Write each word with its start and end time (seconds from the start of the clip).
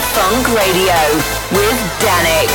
Fonk 0.00 0.54
Radio 0.54 0.94
with 1.50 1.78
Dannic. 1.98 2.48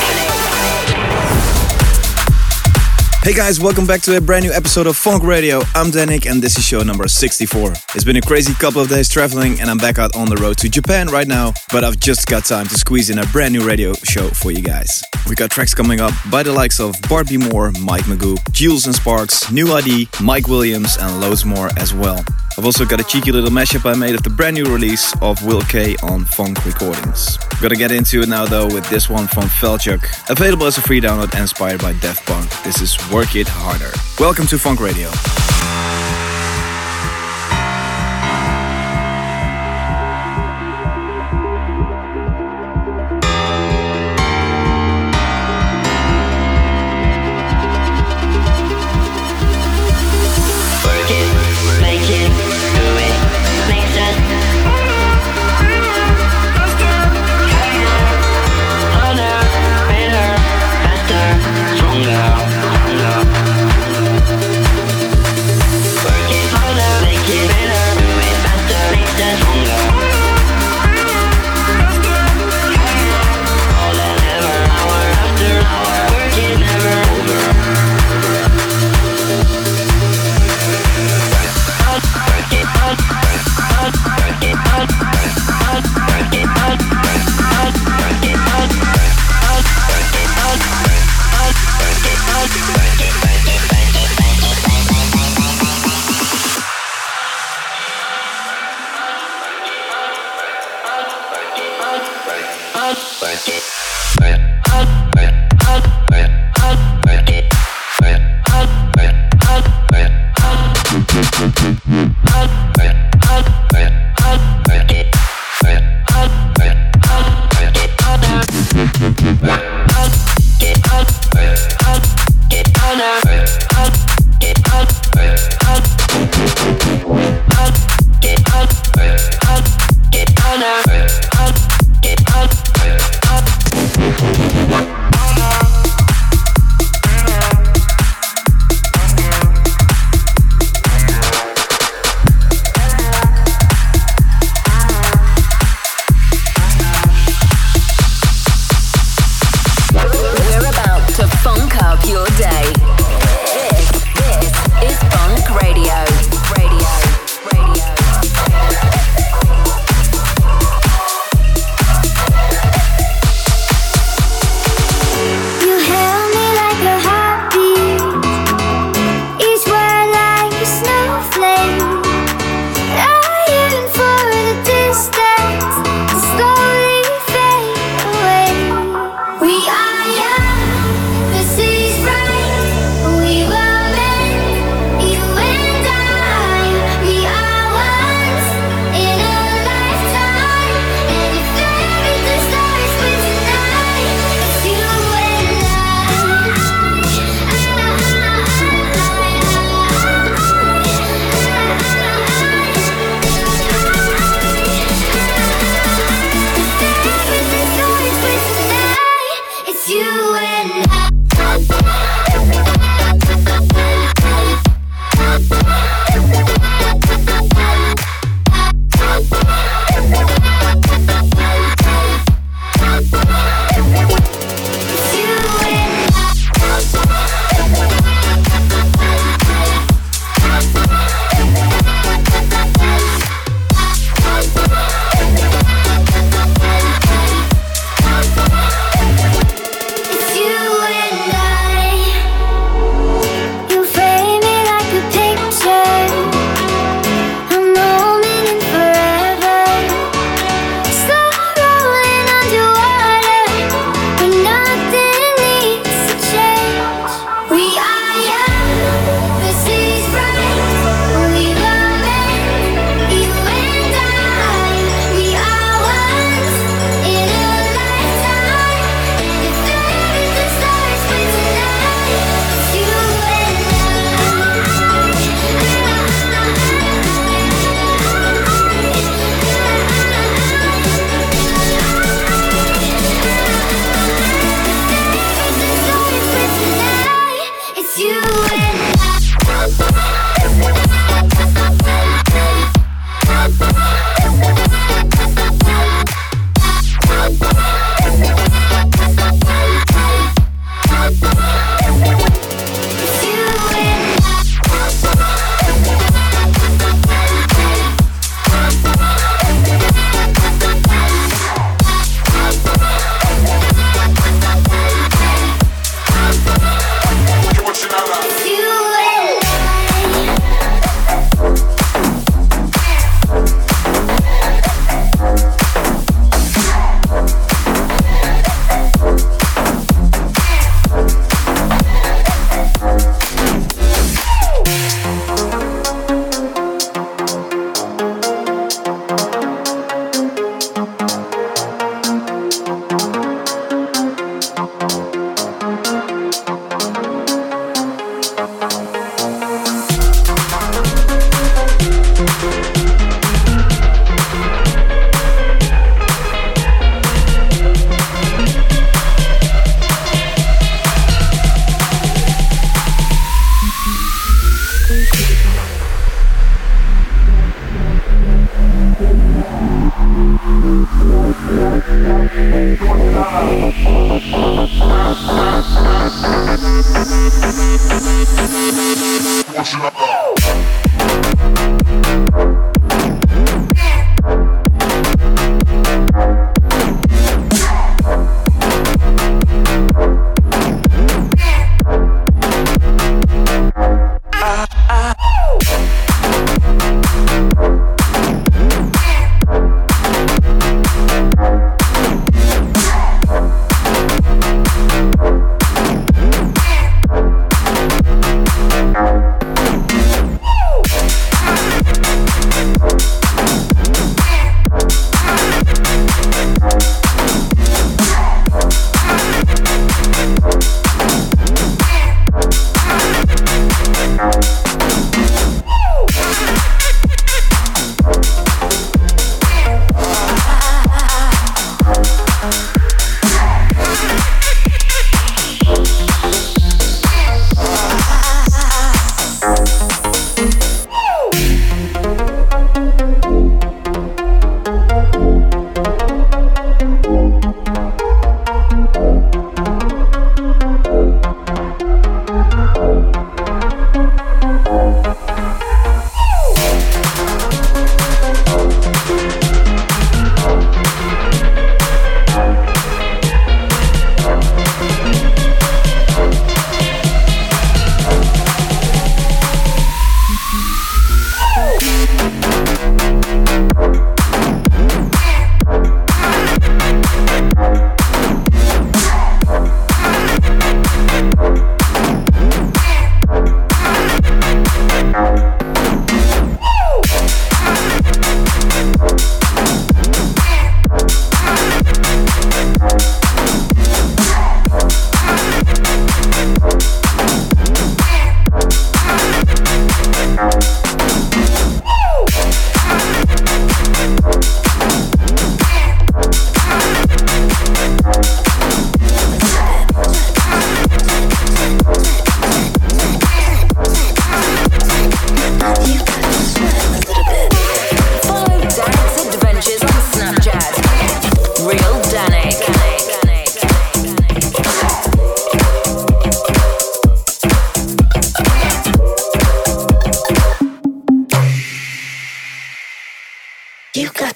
Hey 3.24 3.34
guys, 3.34 3.60
welcome 3.60 3.86
back 3.86 4.02
to 4.02 4.18
a 4.18 4.22
brand 4.22 4.46
new 4.46 4.52
episode 4.52 4.88
of 4.88 4.96
Fonk 4.98 5.24
Radio. 5.24 5.62
I'm 5.76 5.92
Dannic 5.92 6.30
and 6.30 6.42
this 6.42 6.58
is 6.58 6.66
show 6.66 6.84
number 6.84 7.08
64. 7.08 7.72
It's 7.96 8.04
been 8.04 8.18
a 8.18 8.22
crazy 8.22 8.54
couple 8.54 8.82
of 8.82 8.90
days 8.90 9.10
traveling 9.10 9.60
and 9.60 9.70
I'm 9.70 9.78
back 9.78 10.00
out 10.00 10.16
on 10.16 10.30
the 10.30 10.36
road 10.38 10.58
to 10.60 10.70
Japan 10.70 11.08
right 11.08 11.28
now, 11.28 11.54
but 11.72 11.84
I've 11.84 12.00
just 12.00 12.28
got 12.28 12.46
time 12.46 12.68
to 12.68 12.76
squeeze 12.76 13.10
in 13.10 13.20
a 13.20 13.26
brand 13.28 13.54
new 13.54 13.66
radio 13.66 13.94
show 14.04 14.30
for 14.30 14.52
you 14.52 14.62
guys. 14.62 15.04
We 15.28 15.36
got 15.36 15.52
tracks 15.52 15.74
coming 15.74 16.00
up 16.00 16.14
by 16.32 16.44
the 16.44 16.52
likes 16.54 16.80
of 16.80 16.96
Bart 17.10 17.28
B 17.28 17.38
More, 17.38 17.72
Mike 17.82 18.08
Mago, 18.08 18.36
Jewelz 18.52 18.94
& 18.94 18.96
Sparks, 18.96 19.52
New 19.52 19.72
ID, 19.74 20.10
Mike 20.22 20.48
Williams, 20.48 20.98
and 20.98 21.20
loads 21.20 21.44
more 21.46 21.70
as 21.78 21.94
well. 21.94 22.24
I've 22.56 22.66
also 22.66 22.86
got 22.86 23.00
a 23.00 23.04
cheeky 23.04 23.32
little 23.32 23.50
mashup 23.50 23.90
I 23.90 23.98
made 23.98 24.14
of 24.14 24.22
the 24.22 24.30
brand 24.30 24.56
new 24.56 24.66
release 24.66 25.12
of 25.22 25.44
Will 25.44 25.62
K 25.62 25.96
on 26.04 26.24
Fonk 26.24 26.64
Recordings. 26.66 27.38
Gotta 27.60 27.76
get 27.76 27.92
into 27.92 28.22
it 28.22 28.30
now 28.30 28.46
though 28.46 28.68
with 28.68 28.88
this 28.92 29.10
one 29.10 29.28
from 29.28 29.46
Felguk, 29.46 30.30
available 30.30 30.68
as 30.68 30.78
a 30.78 30.82
free 30.82 31.02
download 31.02 31.32
and 31.32 31.42
inspired 31.42 31.82
by 31.82 31.94
Daft 31.94 32.26
Punk. 32.28 32.50
This 32.64 32.80
is 32.80 32.96
Work 33.12 33.36
It 33.36 33.48
Harder. 33.50 33.92
Welcome 34.20 34.46
to 34.48 34.58
Fonk 34.58 34.80
Radio. 34.80 35.10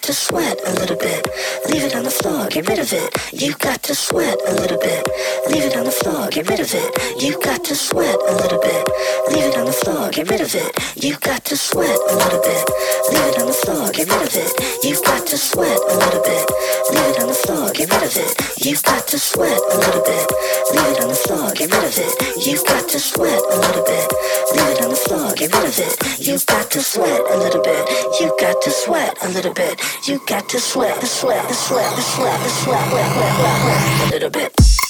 just 0.07 0.23
sweat 0.23 0.57
a 0.65 0.73
little 0.75 0.95
bit. 0.95 1.27
Leave 1.69 1.83
it 1.83 1.95
on 1.95 2.03
the 2.03 2.11
floor, 2.11 2.47
get 2.47 2.67
rid 2.67 2.79
of 2.79 2.93
it. 2.93 3.11
You 3.33 3.53
got 3.55 3.83
to 3.83 3.93
sweat 3.93 4.37
a 4.47 4.53
little 4.53 4.79
bit. 4.79 5.07
Leave 5.49 5.63
it 5.63 5.75
on 5.75 5.85
the 5.85 5.91
floor, 5.91 6.29
get 6.29 6.49
rid 6.49 6.59
of 6.59 6.73
it. 6.73 7.21
You 7.21 7.37
got 7.41 7.63
to 7.65 7.75
sweat 7.75 8.15
a 8.27 8.33
little 8.39 8.59
bit. 8.59 8.87
Leave 9.29 9.51
it 9.51 9.57
on 9.57 9.65
the 9.65 9.73
floor, 9.73 10.09
get 10.09 10.29
rid 10.29 10.41
of 10.41 10.55
it. 10.55 10.71
You 10.95 11.17
got 11.19 11.43
to 11.45 11.57
sweat 11.57 11.99
a 12.09 12.15
little 12.15 12.41
bit. 12.41 12.63
Leave 13.11 13.27
it 13.31 13.39
on 13.39 13.47
the 13.47 13.53
floor, 13.53 13.91
get 13.91 14.07
rid 14.07 14.23
of 14.23 14.35
it. 14.35 14.51
You 14.83 14.95
got 15.03 15.27
to 15.27 15.37
sweat 15.37 15.79
a 15.89 15.95
little 15.97 16.23
bit. 16.23 16.47
Leave 16.91 17.09
it 17.11 17.19
on 17.19 17.27
the 17.27 17.35
floor, 17.35 17.71
get 17.73 17.91
rid 17.91 18.03
of 18.03 18.15
it. 18.15 18.31
You 18.63 18.75
got 18.81 19.07
to 19.07 19.19
sweat 19.19 19.59
a 19.59 19.75
little 19.77 20.03
bit. 20.03 20.27
Leave 20.71 20.91
it 20.95 21.01
on 21.03 21.09
the 21.09 21.19
floor, 21.19 21.51
get 21.51 21.71
rid 21.71 21.83
of 21.83 21.97
it. 21.99 22.15
You 22.47 22.55
got 22.63 22.87
to 22.89 22.99
sweat 22.99 23.41
a 23.51 23.57
little 23.59 23.83
bit. 23.83 24.07
Leave 24.55 24.71
it 24.71 24.81
on 24.83 24.89
the 24.89 25.01
floor, 25.03 25.33
get 25.35 25.51
rid 25.51 25.67
of 25.67 25.79
it. 25.79 25.95
You 26.19 26.39
got 26.47 26.71
to 26.71 26.81
sweat 26.81 27.21
a 27.29 27.37
little 27.37 27.61
bit. 27.61 27.83
You 28.19 28.31
got 28.39 28.61
to 28.61 28.71
sweat 28.71 29.17
a 29.21 29.29
little 29.29 29.53
bit. 29.53 29.81
You 30.07 30.21
got 30.25 30.47
to 30.49 30.59
sweat, 30.59 31.03
sweat. 31.03 31.56
Slap, 31.57 31.99
slap, 31.99 32.39
slap, 32.41 32.47
sweat, 32.47 32.87
sweat, 32.87 32.93
sweat, 32.93 33.13
sweat, 33.13 33.13
sweat, 33.13 33.33
sweat, 33.33 33.57
sweat, 33.57 34.11
sweat, 34.11 34.31
sweat, 34.31 34.53
sweat, 34.61 34.86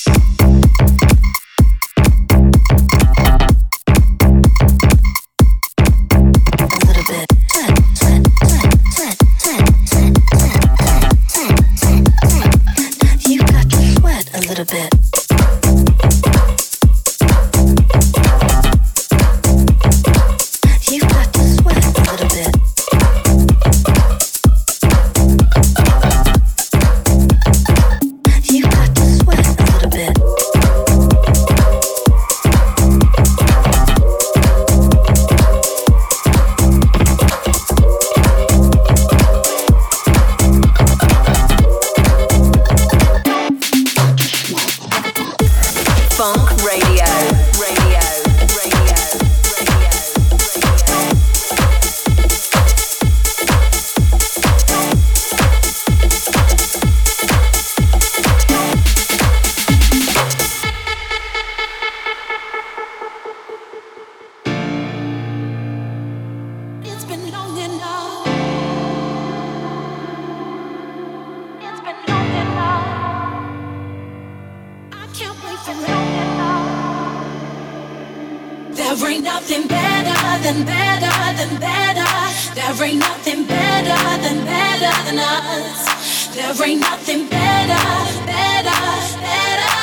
There 78.97 79.11
ain't 79.11 79.23
nothing 79.23 79.67
better 79.67 80.43
than 80.43 80.65
better 80.65 81.13
than 81.37 81.59
better. 81.59 82.09
There 82.55 82.83
ain't 82.83 82.99
nothing 82.99 83.45
better 83.45 83.99
than 84.23 84.43
better 84.43 84.93
than 85.05 85.19
us. 85.19 86.33
There 86.33 86.67
ain't 86.67 86.81
nothing 86.81 87.27
better, 87.29 87.83
better, 88.25 88.79
better. 89.21 89.77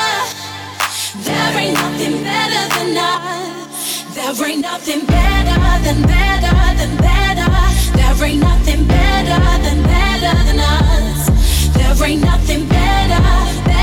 There 1.23 1.59
ain't 1.63 1.75
nothing 1.75 2.25
better 2.25 2.65
than 2.75 2.97
us. 2.99 4.15
There 4.17 4.49
ain't 4.49 4.63
nothing 4.63 5.07
better 5.07 5.61
than 5.85 6.03
better 6.03 6.75
than 6.75 6.97
better. 6.97 7.51
There 7.95 8.27
ain't 8.27 8.41
nothing 8.41 8.85
better 8.85 9.41
than 9.63 9.83
better 9.95 10.35
than 10.43 10.59
us. 10.59 11.31
There 11.77 12.09
ain't 12.09 12.21
nothing 12.21 12.67
better. 12.67 13.23
better 13.23 13.74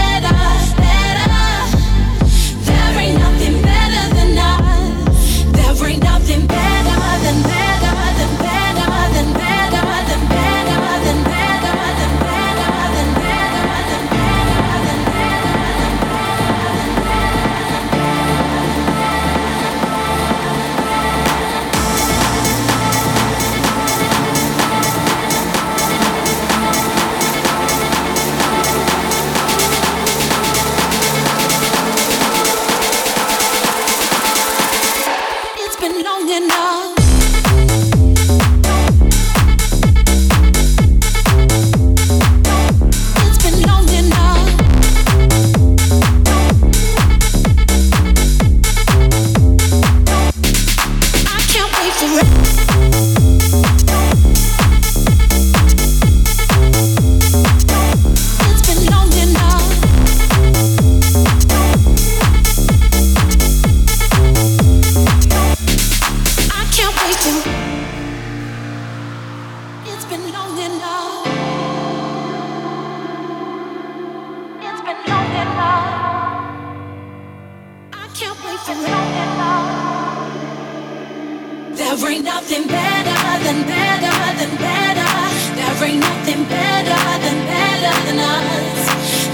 There 81.82 82.12
ain't 82.12 82.24
nothing 82.24 82.68
better 82.68 83.44
than 83.44 83.64
better 83.66 84.16
than 84.40 84.52
better. 84.58 85.12
There 85.58 85.90
ain't 85.90 86.00
nothing 86.00 86.44
better 86.46 87.02
than 87.24 87.38
better 87.54 87.94
than 88.06 88.20
us. 88.20 88.86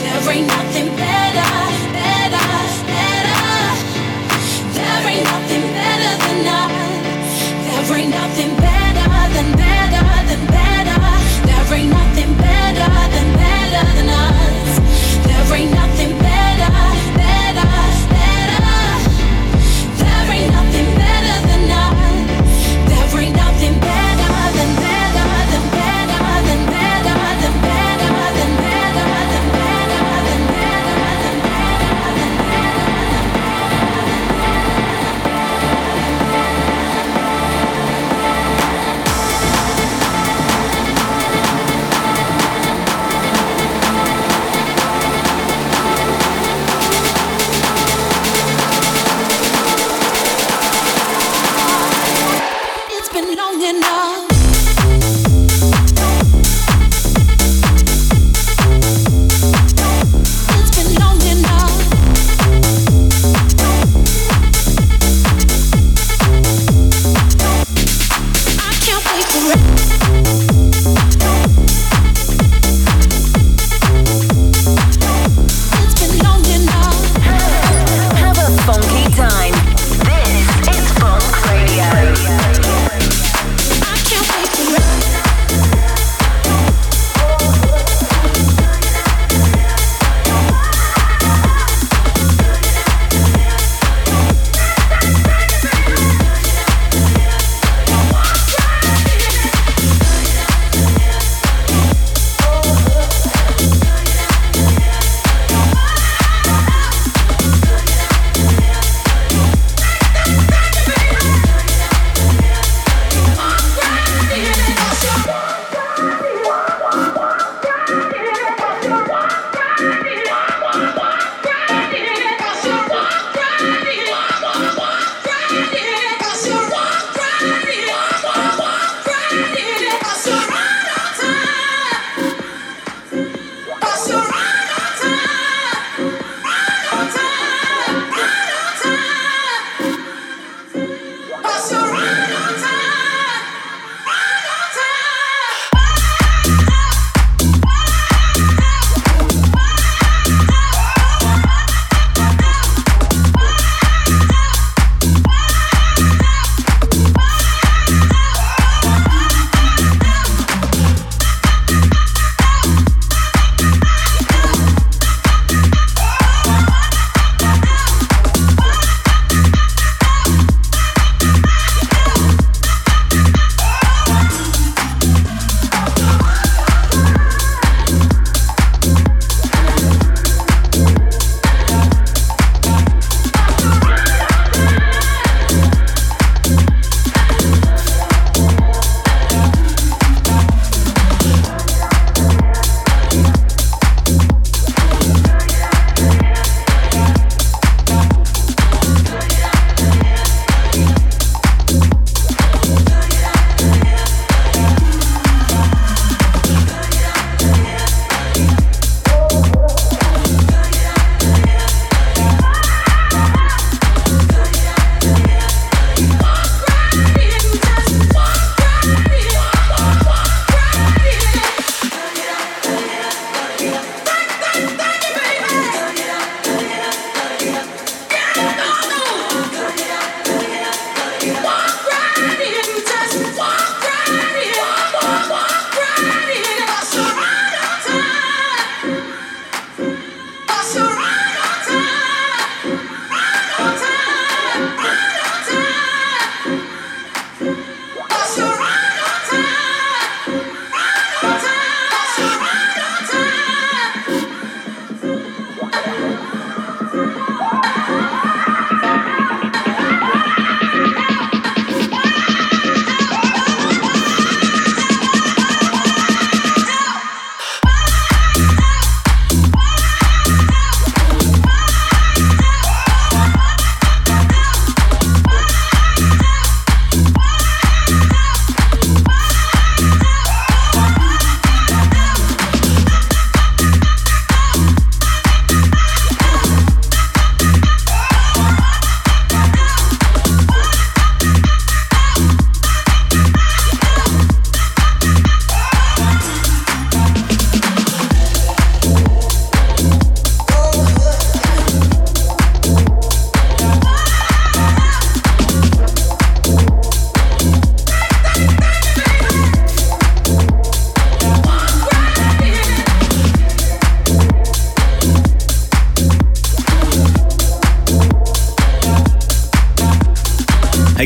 There 0.02 0.34
ain't 0.34 0.48
nothing 0.48 0.97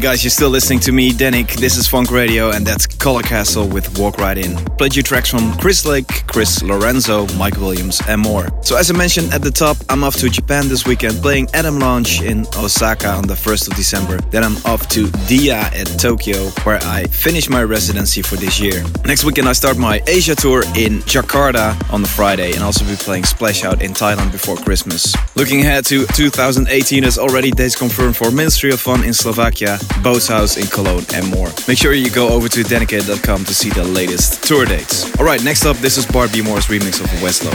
guys, 0.01 0.23
you're 0.23 0.31
still 0.31 0.49
listening 0.49 0.79
to 0.79 0.91
me, 0.91 1.11
Dannic. 1.11 1.57
This 1.57 1.77
is 1.77 1.87
Fonk 1.87 2.09
Radio, 2.09 2.49
and 2.49 2.65
that's 2.65 2.87
Color 2.87 3.21
Castle 3.21 3.67
with 3.67 3.99
Walk 3.99 4.17
Right 4.17 4.35
In. 4.35 4.55
Played 4.77 4.95
you 4.95 5.03
tracks 5.03 5.29
from 5.29 5.53
Chris 5.59 5.85
Lake, 5.85 6.10
Chris 6.31 6.63
Lorenzo, 6.63 7.27
Mike 7.35 7.57
Williams, 7.57 8.01
and 8.07 8.21
more. 8.21 8.47
So, 8.63 8.77
as 8.77 8.89
I 8.89 8.95
mentioned 8.95 9.33
at 9.33 9.41
the 9.41 9.51
top, 9.51 9.75
I'm 9.89 10.01
off 10.05 10.15
to 10.17 10.29
Japan 10.29 10.69
this 10.69 10.87
weekend 10.87 11.21
playing 11.21 11.49
Adam 11.53 11.77
Lounge 11.77 12.21
in 12.21 12.45
Osaka 12.55 13.09
on 13.09 13.27
the 13.27 13.33
1st 13.33 13.67
of 13.69 13.75
December. 13.75 14.17
Then 14.31 14.45
I'm 14.45 14.55
off 14.65 14.87
to 14.89 15.11
Dia 15.27 15.57
at 15.57 15.87
Tokyo, 15.99 16.37
where 16.63 16.79
I 16.83 17.03
finish 17.07 17.49
my 17.49 17.63
residency 17.63 18.21
for 18.21 18.37
this 18.37 18.61
year. 18.61 18.81
Next 19.05 19.25
weekend, 19.25 19.49
I 19.49 19.53
start 19.53 19.77
my 19.77 20.01
Asia 20.07 20.33
tour 20.33 20.63
in 20.77 20.99
Jakarta 21.03 21.75
on 21.91 22.01
the 22.01 22.07
Friday, 22.07 22.53
and 22.53 22.63
also 22.63 22.85
be 22.85 22.95
playing 22.95 23.25
Splash 23.25 23.65
Out 23.65 23.81
in 23.81 23.91
Thailand 23.91 24.31
before 24.31 24.55
Christmas. 24.55 25.13
Looking 25.35 25.59
ahead 25.59 25.83
to 25.87 26.05
2018, 26.07 27.01
there's 27.01 27.17
already 27.17 27.51
dates 27.51 27.75
confirmed 27.75 28.15
for 28.15 28.31
Ministry 28.31 28.71
of 28.71 28.79
Fun 28.79 29.03
in 29.03 29.13
Slovakia, 29.13 29.79
Boats 30.01 30.29
House 30.29 30.55
in 30.55 30.67
Cologne, 30.67 31.03
and 31.13 31.29
more. 31.29 31.49
Make 31.67 31.77
sure 31.77 31.91
you 31.91 32.09
go 32.09 32.29
over 32.29 32.47
to 32.47 32.63
dedicated.com 32.63 33.43
to 33.43 33.53
see 33.53 33.69
the 33.69 33.83
latest 33.83 34.45
tour 34.45 34.65
dates. 34.65 35.13
Alright, 35.19 35.43
next 35.43 35.65
up, 35.65 35.75
this 35.77 35.97
is 35.97 36.05
Bart 36.21 36.33
B 36.33 36.43
More's 36.43 36.69
remix 36.69 37.01
of 37.01 37.09
Westlow. 37.19 37.51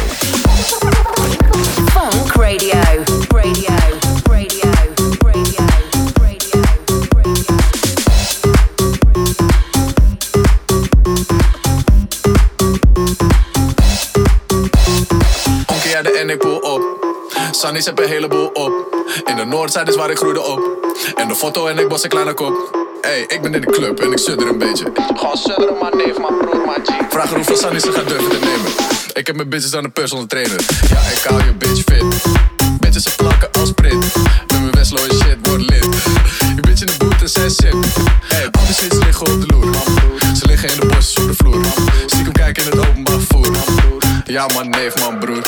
Fonk 1.95 2.35
Radio. 2.35 2.81
Radio. 3.29 3.77
Radio. 4.29 4.71
Radio. 5.23 5.65
Radio. 6.21 6.55
Onkeer 15.67 16.03
de 16.03 16.19
en 16.19 16.31
ik 16.31 16.39
poel 16.39 16.59
op. 16.59 16.83
Sunny's 17.51 17.85
heb 17.85 17.99
een 17.99 18.09
heleboel 18.09 18.47
op. 18.47 18.73
In 19.25 19.37
de 19.37 19.45
Noordzijde 19.45 19.91
is 19.91 19.97
waar 19.97 20.11
ik 20.11 20.17
groeide 20.17 20.43
op. 20.43 20.61
En 21.15 21.29
de 21.29 21.35
foto 21.35 21.67
en 21.67 21.79
ik 21.79 21.89
was 21.89 22.03
een 22.03 22.09
kleine 22.09 22.35
kop. 22.35 22.86
Hey, 23.07 23.25
ik 23.29 23.43
ben 23.43 23.55
in 23.55 23.61
de 23.61 23.67
club 23.67 24.01
en 24.01 24.13
ik 24.13 24.19
sudder 24.19 24.49
een 24.49 24.59
beetje. 24.59 24.93
Gewoon 25.15 25.37
sudderen, 25.37 25.79
maar 25.81 25.97
neef, 25.97 26.19
maar 26.19 26.33
broer, 26.33 26.67
maar 26.67 26.79
G. 26.83 26.91
Vraag 27.09 27.25
haar 27.25 27.35
hoeveel 27.35 27.57
Sunny 27.57 27.79
ze 27.79 27.93
gaat 27.93 28.09
durven 28.09 28.29
te 28.29 28.39
nemen. 28.39 28.71
Ik 29.13 29.27
heb 29.27 29.37
mijn 29.37 29.49
business 29.49 29.77
aan 29.77 29.85
een 29.85 29.93
personal 29.93 30.27
trainer. 30.27 30.61
Ja, 30.89 31.01
ik 31.01 31.23
hou 31.29 31.45
je 31.45 31.53
bitch 31.53 31.83
fit. 31.85 32.05
Bitches 32.81 33.03
ze 33.03 33.11
plakken 33.17 33.49
als 33.53 33.73
print. 33.73 34.05
Met 34.47 34.61
mijn 34.61 34.71
Westlo 34.71 34.99
en 35.05 35.15
shit, 35.15 35.37
word 35.43 35.71
lid. 35.71 35.89
Je 36.57 36.61
bitch 36.61 36.81
in 36.81 36.87
de 36.87 36.95
boot 36.99 37.21
en 37.21 37.29
zij 37.29 37.49
sip. 37.49 37.77
Hey, 38.25 38.49
al 38.51 38.65
die 38.65 38.75
shits 38.75 38.99
liggen 38.99 39.27
op 39.27 39.41
de 39.41 39.47
loer. 39.47 39.75
Ze 40.37 40.47
liggen 40.47 40.69
in 40.69 40.81
de 40.81 40.87
bosjes 40.87 41.17
op 41.17 41.27
de 41.27 41.35
vloer. 41.35 41.65
Stiekem 42.07 42.33
kijken 42.33 42.65
in 42.65 42.71
het 42.71 42.89
openbaar 42.89 43.19
vervoer. 43.19 43.57
Ja, 44.25 44.47
man, 44.55 44.69
neef, 44.69 44.99
man, 44.99 45.19
broer. 45.19 45.43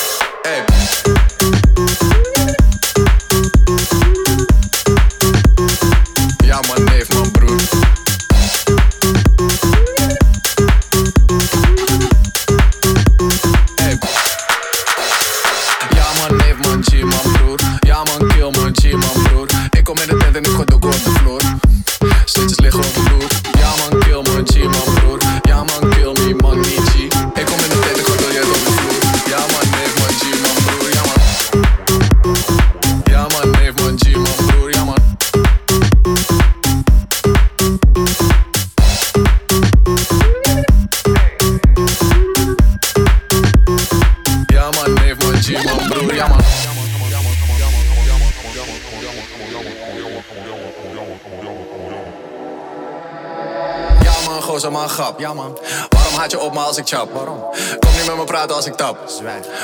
Ja 55.18 55.34
man. 55.34 55.58
Waarom 55.88 56.14
haat 56.14 56.30
je 56.30 56.40
op 56.40 56.52
me 56.52 56.58
als 56.58 56.76
ik 56.76 56.86
chap? 56.86 57.12
Waarom? 57.12 57.40
Kom 57.78 57.92
niet 57.96 58.06
met 58.06 58.16
me 58.16 58.24
praten 58.24 58.56
als 58.56 58.66
ik 58.66 58.74
tap. 58.74 58.98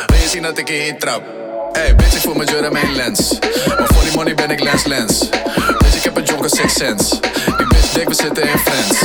Wil 0.06 0.18
je 0.18 0.28
zien 0.28 0.42
dat 0.42 0.58
ik 0.58 0.68
je 0.68 0.74
heen 0.74 0.98
trap? 0.98 1.22
Hey 1.72 1.94
bitch, 1.94 2.14
ik 2.14 2.20
voel 2.20 2.34
me 2.34 2.68
mijn 2.72 2.94
lens. 2.94 3.38
Maar 3.66 3.86
voor 3.86 4.02
die 4.02 4.12
money 4.12 4.34
ben 4.34 4.50
ik 4.50 4.60
lens 4.60 4.84
lens. 4.84 5.18
Bitch, 5.78 5.96
ik 5.96 6.02
heb 6.02 6.16
een 6.16 6.24
jonker 6.24 6.50
six 6.50 6.74
sense. 6.74 7.20
Die 7.56 7.66
bitch 7.66 7.92
dik, 7.92 8.08
we 8.08 8.14
zitten 8.14 8.42
in 8.42 8.58
friends. 8.58 8.98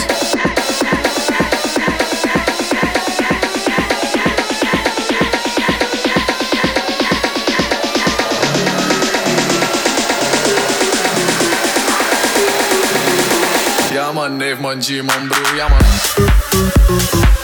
Man, 14.29 14.37
neef 14.37 14.59
man, 14.59 14.79
G 14.79 15.01
man, 15.01 15.31
ja 15.57 15.69
man. 15.69 17.38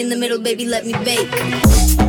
In 0.00 0.08
the 0.08 0.16
middle, 0.16 0.38
baby, 0.38 0.64
let 0.64 0.86
me 0.86 0.92
bake. 1.04 1.99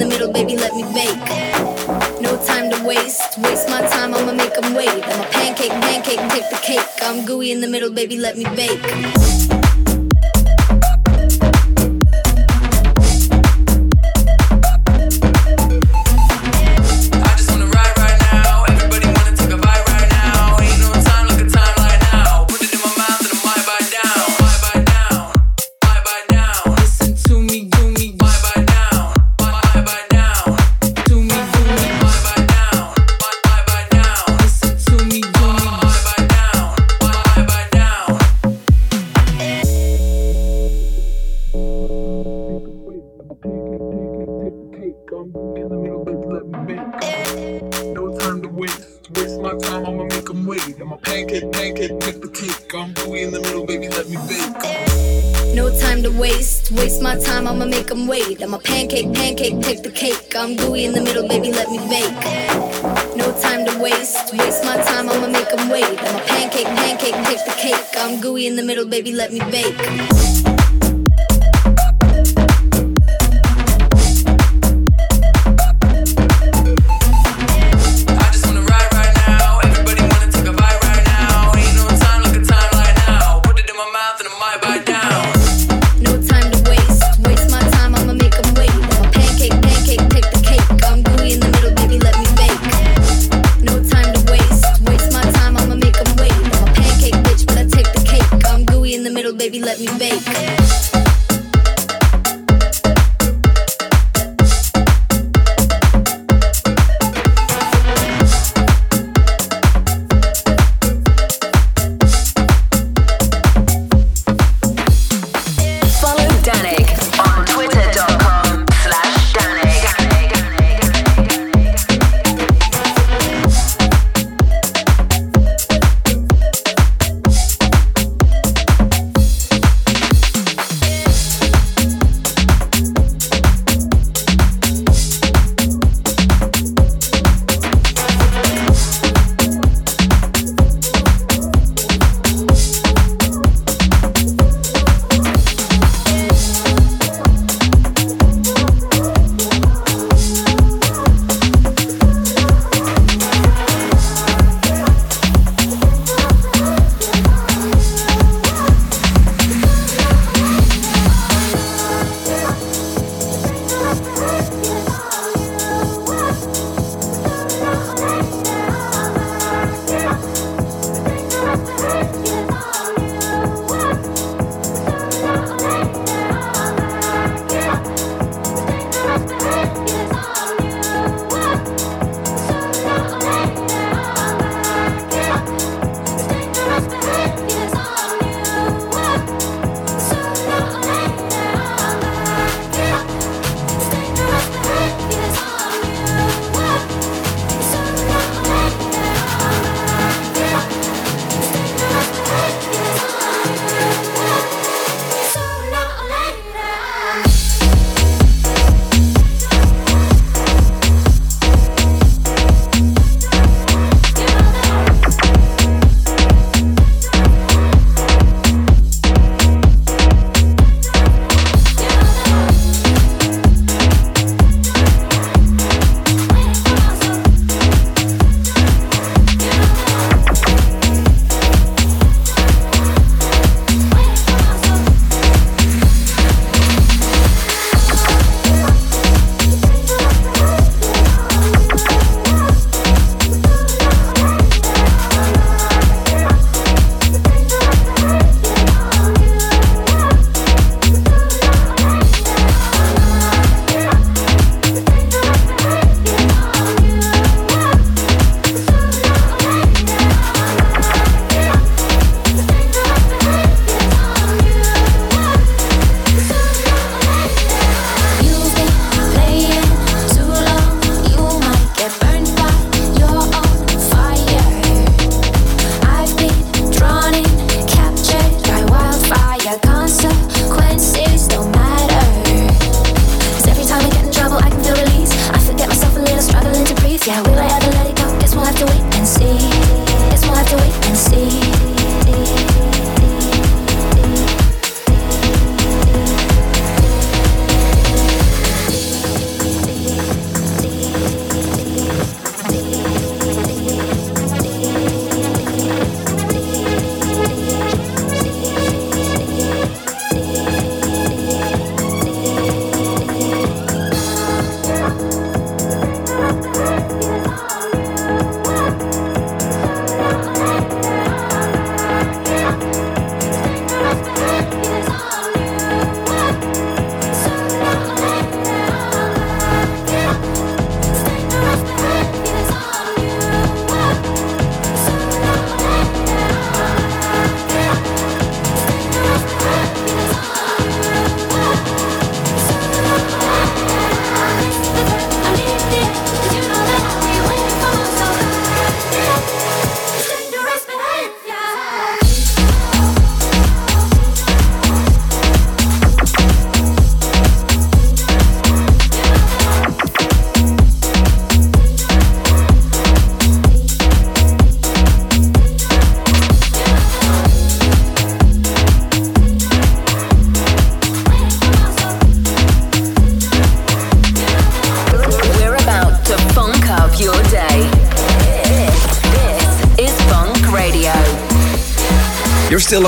The 0.00 0.06
middle, 0.06 0.32
baby, 0.32 0.56
let 0.56 0.74
me 0.74 0.82
bake. 0.94 2.22
No 2.22 2.42
time 2.46 2.70
to 2.70 2.82
waste, 2.84 3.38
waste 3.38 3.68
my 3.68 3.82
time, 3.82 4.14
I'ma 4.14 4.32
make 4.32 4.54
them 4.54 4.72
wait. 4.74 4.88
I'm 4.88 5.20
a 5.20 5.30
pancake, 5.30 5.70
pancake, 5.70 6.20
take 6.30 6.48
the 6.48 6.58
cake. 6.62 6.88
I'm 7.02 7.26
gooey 7.26 7.52
in 7.52 7.60
the 7.60 7.68
middle, 7.68 7.90
baby, 7.90 8.16
let 8.16 8.38
me 8.38 8.44
bake. 8.56 9.89
Waste. 48.90 49.10
Waste 49.16 49.40
my 49.40 49.54
time, 49.58 49.86
I'ma 49.86 50.04
make 50.04 50.26
them 50.26 50.46
wait. 50.46 50.80
I'm 50.80 50.92
a 50.92 50.98
pancake, 50.98 51.50
pancake, 51.52 51.98
pick 52.00 52.20
the 52.20 52.28
cake. 52.28 52.74
I'm 52.74 52.92
gooey 52.94 53.22
in 53.24 53.30
the 53.32 53.40
middle, 53.40 53.66
baby, 53.66 53.88
let 53.88 54.08
me 54.08 54.16
bake. 54.28 55.56
No 55.56 55.70
time 55.80 56.02
to 56.02 56.10
waste, 56.10 56.70
waste 56.72 57.02
my 57.02 57.16
time, 57.16 57.48
I'ma 57.48 57.64
make 57.64 57.88
them 57.88 58.06
wait. 58.06 58.42
I'm 58.42 58.54
a 58.54 58.58
pancake, 58.58 59.12
pancake, 59.12 59.60
take 59.62 59.82
the 59.82 59.90
cake. 59.90 60.34
I'm 60.36 60.56
gooey 60.56 60.84
in 60.84 60.92
the 60.92 61.00
middle, 61.00 61.26
baby, 61.26 61.50
let 61.52 61.68
me 61.70 61.78
bake. 61.88 63.16
No 63.16 63.32
time 63.40 63.66
to 63.66 63.78
waste, 63.82 64.32
waste 64.32 64.64
my 64.64 64.76
time, 64.76 65.08
I'ma 65.08 65.26
make 65.26 65.50
them 65.50 65.68
wait. 65.68 65.84
I'm 65.84 66.16
a 66.16 66.24
pancake, 66.26 66.66
pancake, 66.66 67.14
take 67.24 67.44
the 67.44 67.56
cake. 67.58 67.86
I'm 67.96 68.20
gooey 68.20 68.46
in 68.46 68.56
the 68.56 68.62
middle, 68.62 68.86
baby, 68.86 69.12
let 69.12 69.32
me 69.32 69.40
bake. 69.50 70.49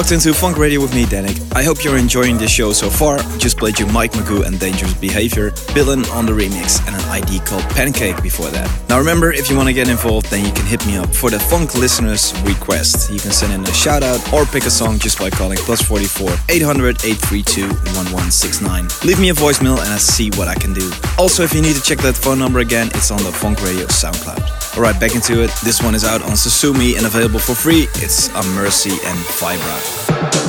Locked 0.02 0.10
into 0.10 0.30
Fonk 0.30 0.58
Radio 0.58 0.80
with 0.80 0.92
me, 0.96 1.04
Dannic. 1.04 1.51
I 1.62 1.64
hope 1.64 1.84
you're 1.84 1.96
enjoying 1.96 2.38
the 2.38 2.48
show 2.48 2.72
so 2.72 2.90
far. 2.90 3.18
Just 3.38 3.56
played 3.56 3.78
you 3.78 3.86
Mike 3.86 4.16
Mago 4.16 4.42
and 4.42 4.58
Dangerous 4.58 4.94
Behavior, 4.94 5.52
Billin 5.72 6.04
on 6.06 6.26
the 6.26 6.32
remix, 6.32 6.84
and 6.88 6.96
an 6.96 7.02
ID 7.02 7.38
called 7.46 7.62
Pancake 7.70 8.20
before 8.20 8.48
that. 8.48 8.68
Now 8.88 8.98
remember, 8.98 9.30
if 9.32 9.48
you 9.48 9.56
want 9.56 9.68
to 9.68 9.72
get 9.72 9.86
involved, 9.88 10.28
then 10.28 10.44
you 10.44 10.50
can 10.50 10.66
hit 10.66 10.84
me 10.88 10.96
up 10.96 11.14
for 11.14 11.30
the 11.30 11.36
Fonk 11.36 11.76
listeners 11.78 12.34
request. 12.42 13.12
You 13.12 13.20
can 13.20 13.30
send 13.30 13.52
in 13.52 13.60
a 13.62 13.72
shout 13.72 14.02
out 14.02 14.18
or 14.32 14.44
pick 14.44 14.64
a 14.64 14.72
song 14.72 14.98
just 14.98 15.20
by 15.20 15.30
calling 15.30 15.56
plus 15.58 15.80
44 15.82 16.30
800 16.48 17.04
832 17.04 17.68
1169. 17.94 18.88
Leave 19.04 19.20
me 19.20 19.30
a 19.30 19.32
voicemail 19.32 19.78
and 19.78 19.86
I'll 19.86 20.00
see 20.00 20.30
what 20.30 20.48
I 20.48 20.56
can 20.56 20.74
do. 20.74 20.90
Also, 21.16 21.44
if 21.44 21.54
you 21.54 21.62
need 21.62 21.76
to 21.76 21.82
check 21.82 21.98
that 21.98 22.16
phone 22.16 22.40
number 22.40 22.58
again, 22.58 22.88
it's 22.88 23.12
on 23.12 23.18
the 23.18 23.30
Fonk 23.30 23.62
Radio 23.62 23.86
SoundCloud. 23.86 24.74
Alright, 24.74 24.98
back 24.98 25.14
into 25.14 25.44
it. 25.44 25.52
This 25.62 25.80
one 25.80 25.94
is 25.94 26.02
out 26.02 26.22
on 26.22 26.32
Sasumi 26.32 26.96
and 26.96 27.06
available 27.06 27.38
for 27.38 27.54
free. 27.54 27.86
It's 28.02 28.30
A 28.30 28.42
Mercy 28.58 28.98
and 29.06 29.18
Vibra. 29.38 30.42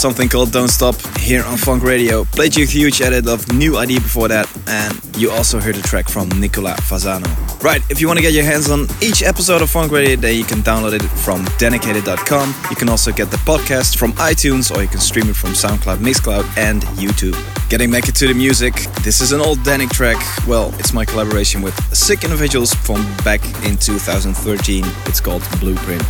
Something 0.00 0.30
called 0.30 0.50
Don't 0.50 0.68
Stop 0.68 0.96
here 1.18 1.44
on 1.44 1.58
Fonk 1.58 1.82
Radio. 1.82 2.24
Played 2.24 2.56
you 2.56 2.64
a 2.64 2.66
huge 2.66 3.02
edit 3.02 3.28
of 3.28 3.52
New 3.52 3.76
ID 3.76 3.98
before 3.98 4.28
that, 4.28 4.48
and 4.66 4.98
you 5.18 5.30
also 5.30 5.60
heard 5.60 5.76
a 5.76 5.82
track 5.82 6.08
from 6.08 6.30
Nicola 6.40 6.72
Fasano. 6.76 7.28
Right, 7.62 7.82
if 7.90 8.00
you 8.00 8.06
want 8.06 8.16
to 8.16 8.22
get 8.22 8.32
your 8.32 8.44
hands 8.44 8.70
on 8.70 8.86
each 9.02 9.22
episode 9.22 9.60
of 9.60 9.68
Fonk 9.68 9.90
Radio, 9.90 10.16
then 10.16 10.36
you 10.36 10.44
can 10.44 10.60
download 10.60 10.94
it 10.94 11.02
from 11.02 11.44
dedicated.com. 11.58 12.54
You 12.70 12.76
can 12.76 12.88
also 12.88 13.12
get 13.12 13.30
the 13.30 13.36
podcast 13.44 13.98
from 13.98 14.12
iTunes, 14.14 14.74
or 14.74 14.80
you 14.80 14.88
can 14.88 15.00
stream 15.00 15.28
it 15.28 15.36
from 15.36 15.50
SoundCloud, 15.50 15.98
Mixcloud, 15.98 16.46
and 16.56 16.82
YouTube. 16.96 17.36
Getting 17.68 17.90
back 17.90 18.08
into 18.08 18.26
the 18.26 18.32
music, 18.32 18.72
this 19.02 19.20
is 19.20 19.32
an 19.32 19.42
old 19.42 19.58
Dannic 19.58 19.90
track. 19.90 20.16
Well, 20.48 20.72
it's 20.78 20.94
my 20.94 21.04
collaboration 21.04 21.60
with 21.60 21.78
Sick 21.94 22.24
Individuals 22.24 22.72
from 22.72 23.02
back 23.22 23.44
in 23.66 23.76
2013. 23.76 24.82
It's 25.04 25.20
called 25.20 25.46
Blueprint. 25.60 26.02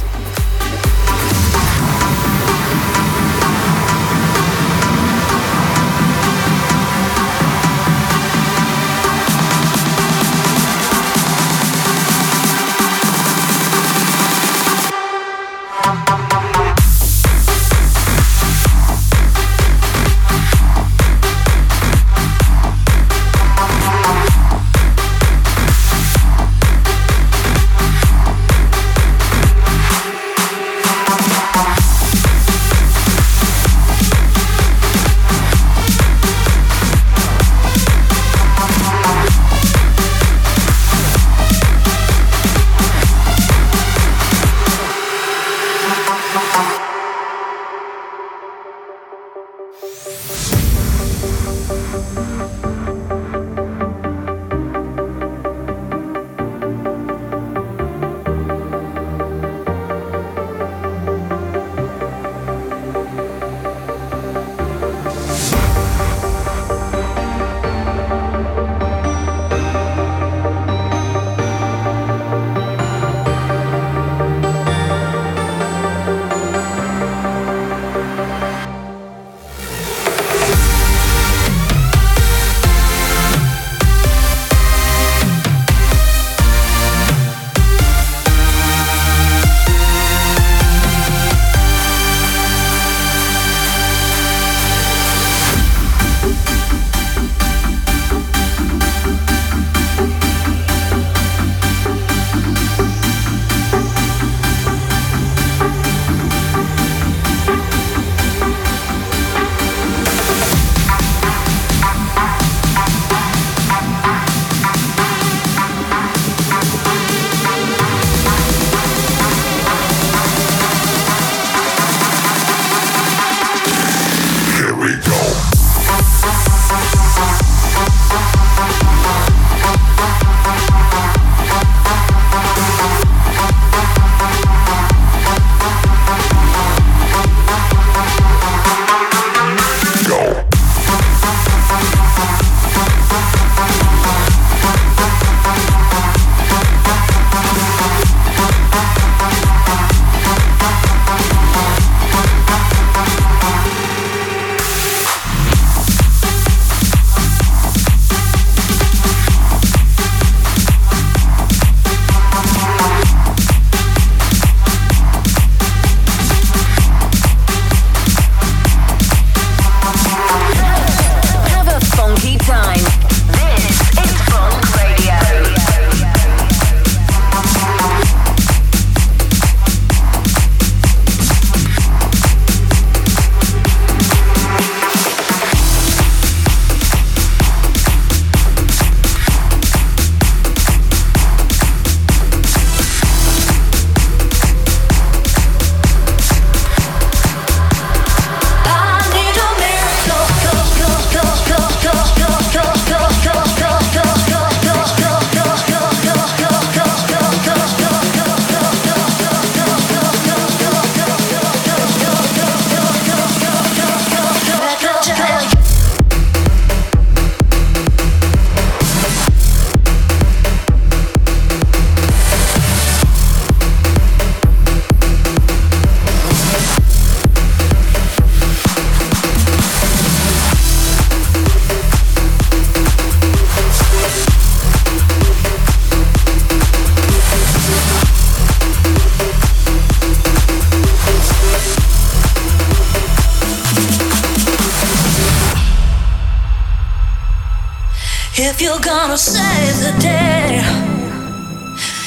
If 248.42 248.62
you're 248.62 248.80
gonna 248.80 249.18
save 249.18 249.76
the 249.84 250.00
day 250.00 250.62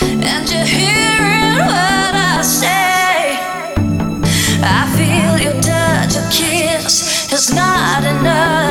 and 0.02 0.50
you're 0.50 0.66
hearing 0.66 1.60
what 1.60 2.16
I 2.16 2.42
say, 2.42 3.38
I 4.64 4.82
feel 4.98 5.38
your 5.38 5.62
touch, 5.62 6.16
your 6.16 6.28
kiss 6.32 7.32
is 7.32 7.54
not 7.54 8.04
enough. 8.04 8.63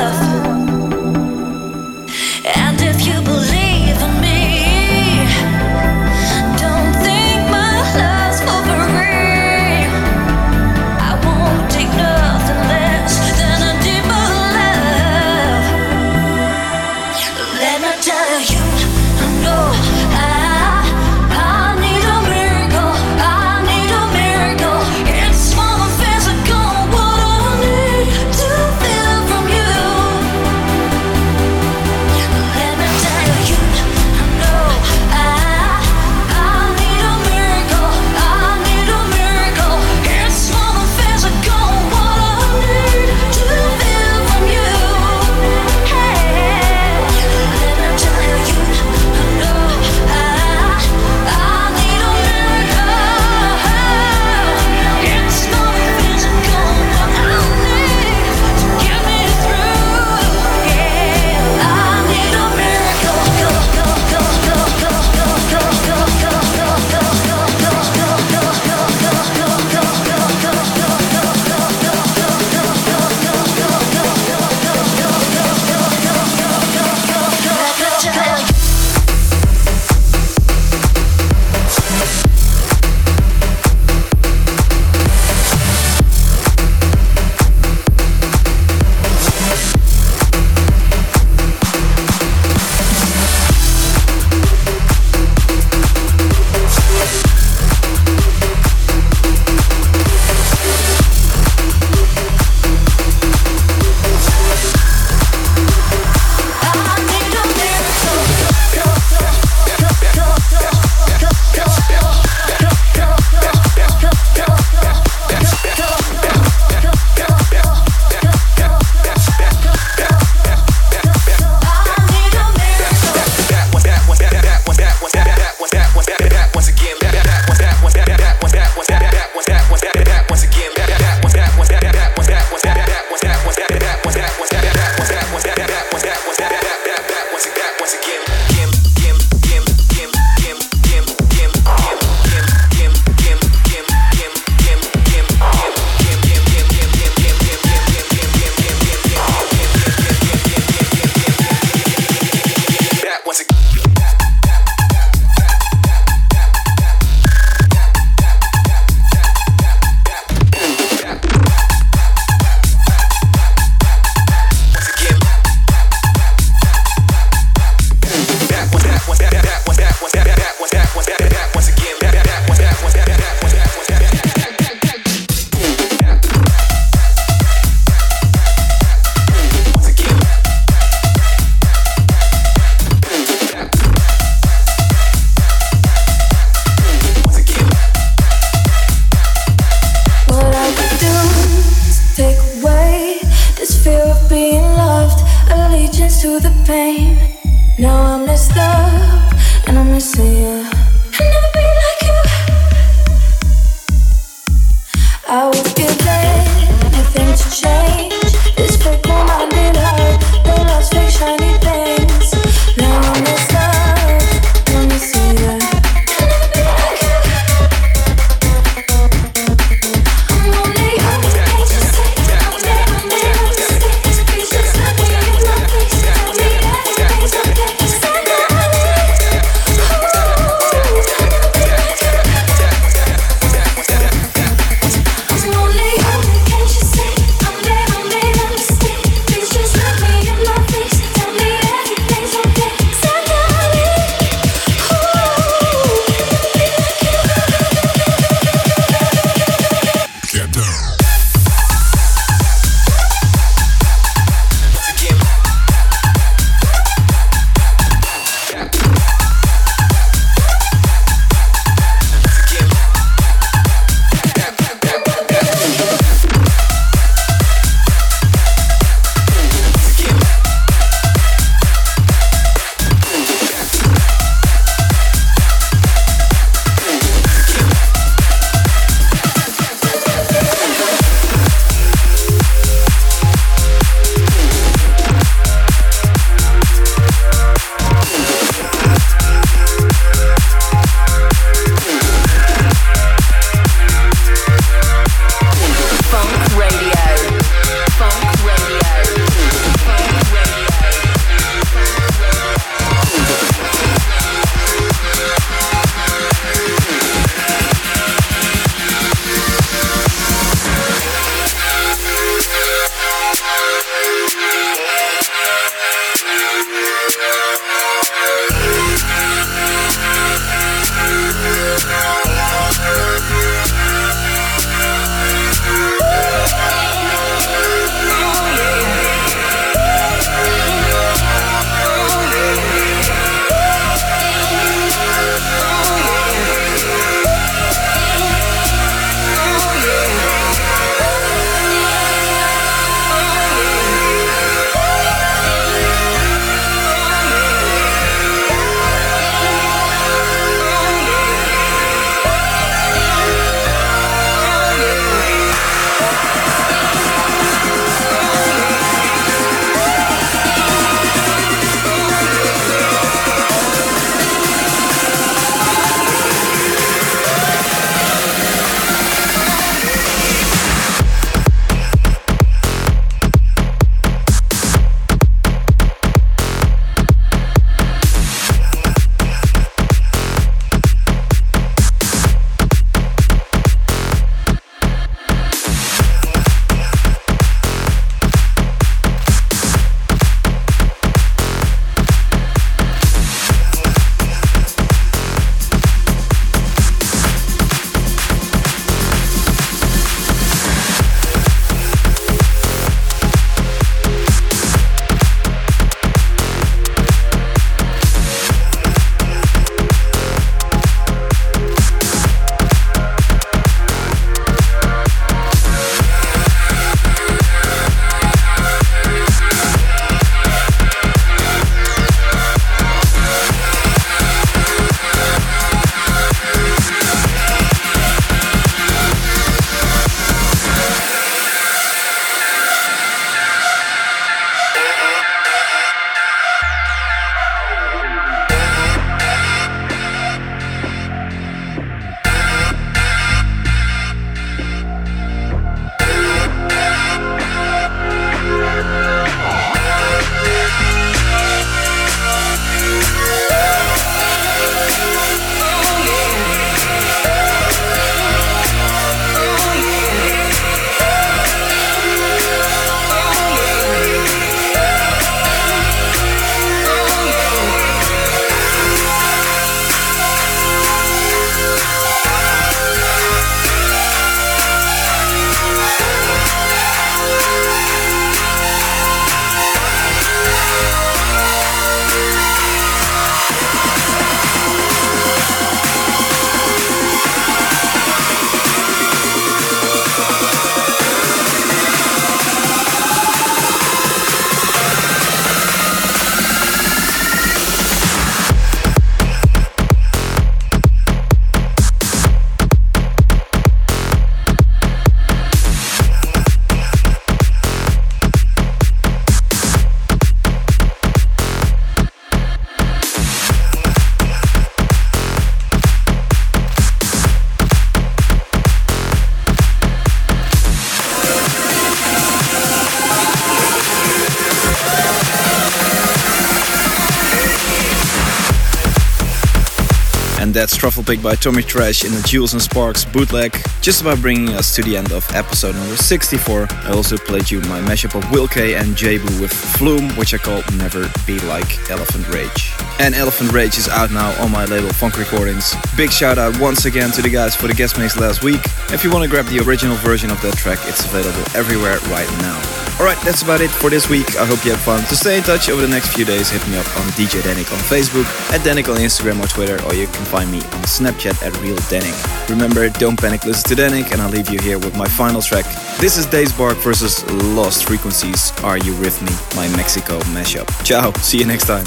That's 530.62 530.76
Truffle 530.76 531.02
Pig 531.02 531.20
by 531.20 531.34
Tommy 531.34 531.64
Trash 531.64 532.04
in 532.04 532.12
the 532.12 532.18
Jewelz 532.18 532.52
and 532.52 532.62
Sparks 532.62 533.04
bootleg. 533.04 533.52
Just 533.80 534.00
about 534.00 534.20
bringing 534.20 534.50
us 534.50 534.76
to 534.76 534.82
the 534.84 534.96
end 534.96 535.10
of 535.10 535.28
episode 535.34 535.74
number 535.74 535.96
64. 535.96 536.68
I 536.70 536.92
also 536.92 537.16
played 537.16 537.50
you 537.50 537.60
my 537.62 537.80
mashup 537.80 538.14
of 538.14 538.30
Will 538.30 538.46
K 538.46 538.76
and 538.76 538.94
Jabu 538.94 539.40
with 539.40 539.52
Flume, 539.52 540.10
which 540.10 540.34
I 540.34 540.38
called 540.38 540.62
Never 540.78 541.10
Be 541.26 541.40
Like 541.40 541.90
Elephant 541.90 542.28
Rage. 542.28 542.70
And 543.00 543.12
Elephant 543.12 543.50
Rage 543.50 543.76
is 543.76 543.88
out 543.88 544.12
now 544.12 544.40
on 544.40 544.52
my 544.52 544.64
label 544.66 544.90
Fonk 544.90 545.18
Recordings. 545.18 545.74
Big 545.96 546.12
shout 546.12 546.38
out 546.38 546.56
once 546.60 546.84
again 546.84 547.10
to 547.10 547.22
the 547.22 547.28
guys 547.28 547.56
for 547.56 547.66
the 547.66 547.74
guest 547.74 547.98
mix 547.98 548.16
last 548.16 548.44
week. 548.44 548.60
If 548.92 549.02
you 549.02 549.10
want 549.10 549.24
to 549.24 549.28
grab 549.28 549.46
the 549.46 549.58
original 549.68 549.96
version 549.96 550.30
of 550.30 550.40
that 550.42 550.56
track, 550.56 550.78
it's 550.82 551.04
available 551.04 551.42
everywhere 551.58 551.98
right 552.02 552.30
now. 552.38 552.81
Alright, 552.98 553.18
that's 553.24 553.42
about 553.42 553.60
it 553.60 553.70
for 553.70 553.90
this 553.90 554.08
week. 554.08 554.36
I 554.36 554.46
hope 554.46 554.64
you 554.64 554.70
had 554.70 554.80
fun. 554.80 555.00
To 555.06 555.16
stay 555.16 555.36
in 555.36 555.42
touch 555.42 555.68
over 555.68 555.82
the 555.82 555.88
next 555.88 556.14
few 556.14 556.24
days, 556.24 556.50
hit 556.50 556.66
me 556.68 556.76
up 556.76 556.86
on 556.98 557.06
DJ 557.18 557.40
Dannic 557.40 557.72
on 557.72 557.78
Facebook, 557.90 558.24
at 558.52 558.60
Dannic 558.60 558.88
on 558.88 559.00
Instagram 559.00 559.42
or 559.42 559.48
Twitter, 559.48 559.82
or 559.86 559.94
you 559.94 560.06
can 560.06 560.24
find 560.26 560.50
me 560.52 560.58
on 560.58 560.82
Snapchat 560.84 561.42
at 561.42 561.58
Real 561.60 561.76
Dannic. 561.90 562.48
Remember, 562.48 562.88
don't 562.90 563.18
panic, 563.18 563.44
listen 563.44 563.76
to 563.76 563.82
Dannic, 563.82 564.12
and 564.12 564.22
I'll 564.22 564.30
leave 564.30 564.50
you 564.50 564.60
here 564.60 564.78
with 564.78 564.96
my 564.96 565.06
final 565.06 565.42
track. 565.42 565.64
This 565.98 566.16
is 566.16 566.26
Days 566.26 566.52
Bark 566.52 566.76
versus 566.78 567.28
Lost 567.56 567.86
Frequencies. 567.86 568.52
Are 568.62 568.78
You 568.78 568.94
With 569.00 569.20
Me? 569.22 569.32
My 569.56 569.68
Mexico 569.76 570.20
mashup. 570.30 570.68
Ciao, 570.84 571.12
see 571.14 571.38
you 571.38 571.46
next 571.46 571.66
time. 571.66 571.86